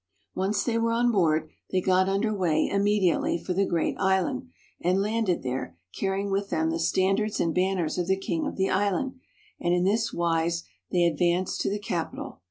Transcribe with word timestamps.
Once 0.33 0.63
they 0.63 0.79
were 0.79 0.91
on 0.91 1.11
board, 1.11 1.47
they 1.69 1.79
got 1.79 2.09
under 2.09 2.33
way 2.35 2.67
immedi 2.73 3.11
ately 3.13 3.39
for 3.39 3.53
the 3.53 3.67
great 3.67 3.95
island, 3.99 4.47
and 4.81 4.99
landed 4.99 5.43
there, 5.43 5.77
carrying 5.95 6.31
with 6.31 6.49
them 6.49 6.71
the 6.71 6.79
standards 6.79 7.39
and 7.39 7.53
banners 7.53 7.99
of 7.99 8.07
the 8.07 8.17
king 8.17 8.47
of 8.47 8.55
the 8.55 8.67
island; 8.67 9.19
and 9.59 9.75
in 9.75 9.83
this 9.83 10.11
wise 10.11 10.63
they 10.89 11.03
advanced 11.03 11.61
to 11.61 11.69
the 11.69 11.77
capital. 11.77 12.39